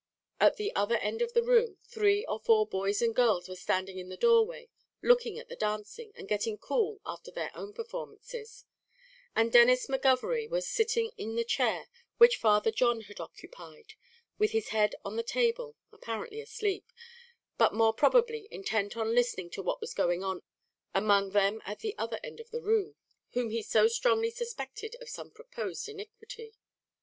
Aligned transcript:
At 0.39 0.55
the 0.57 0.73
other 0.75 0.97
end 0.97 1.21
of 1.21 1.33
the 1.33 1.43
room, 1.43 1.77
three 1.85 2.25
or 2.25 2.39
four 2.39 2.65
boys 2.65 3.03
and 3.03 3.13
girls 3.15 3.47
were 3.47 3.55
standing 3.55 3.99
in 3.99 4.09
the 4.09 4.17
door 4.17 4.43
way, 4.43 4.67
looking 5.03 5.37
at 5.37 5.47
the 5.47 5.55
dancing, 5.55 6.11
and 6.15 6.27
getting 6.27 6.57
cool 6.57 6.99
after 7.05 7.29
their 7.29 7.51
own 7.53 7.71
performances; 7.71 8.65
and 9.35 9.51
Denis 9.51 9.85
McGovery 9.85 10.49
was 10.49 10.67
sitting 10.67 11.11
in 11.17 11.35
the 11.35 11.43
chair 11.43 11.85
which 12.17 12.37
Father 12.37 12.71
John 12.71 13.01
had 13.01 13.19
occupied, 13.19 13.93
with 14.39 14.53
his 14.53 14.69
head 14.69 14.95
on 15.05 15.17
the 15.17 15.21
table, 15.21 15.75
apparently 15.91 16.41
asleep, 16.41 16.91
but 17.59 17.71
more 17.71 17.93
probably 17.93 18.47
intent 18.49 18.97
on 18.97 19.13
listening 19.13 19.51
to 19.51 19.61
what 19.61 19.81
was 19.81 19.93
going 19.93 20.23
on 20.23 20.41
among 20.95 21.29
them 21.29 21.61
at 21.63 21.81
the 21.81 21.93
other 21.99 22.19
end 22.23 22.39
of 22.39 22.49
the 22.49 22.63
room, 22.63 22.95
whom 23.33 23.51
he 23.51 23.61
so 23.61 23.87
strongly 23.87 24.31
suspected 24.31 24.95
of 24.99 25.09
some 25.09 25.29
proposed 25.29 25.87
iniquity. 25.87 26.55